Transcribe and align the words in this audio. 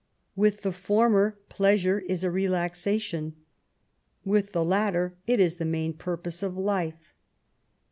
With 0.35 0.63
the 0.63 0.71
former, 0.71 1.37
pleasure 1.47 1.99
is 1.99 2.23
a 2.23 2.31
relaxation; 2.31 3.35
with 4.25 4.51
the 4.51 4.65
latter^ 4.65 5.11
it 5.27 5.39
is 5.39 5.57
the 5.57 5.63
main 5.63 5.93
purpose 5.93 6.41
of 6.41 6.57
life. 6.57 7.13